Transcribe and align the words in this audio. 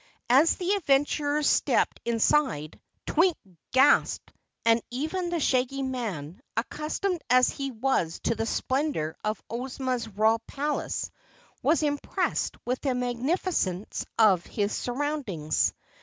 As 0.31 0.55
the 0.55 0.71
adventurers 0.71 1.47
stepped 1.47 1.99
inside, 2.05 2.81
Twink 3.05 3.37
gasped 3.71 4.33
and 4.65 4.81
even 4.89 5.29
the 5.29 5.39
Shaggy 5.39 5.83
Man, 5.83 6.41
accustomed 6.57 7.21
as 7.29 7.51
he 7.51 7.69
was 7.69 8.19
to 8.21 8.33
the 8.33 8.47
splendour 8.47 9.15
of 9.23 9.43
Ozma's 9.47 10.07
Royal 10.07 10.39
Palace, 10.47 11.11
was 11.61 11.83
impressed 11.83 12.55
with 12.65 12.81
the 12.81 12.95
magnificence 12.95 14.03
of 14.17 14.43
his 14.43 14.71
surroundings. 14.73 15.71